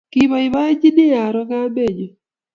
[0.13, 2.07] Kapoipoenji aro kamet nyu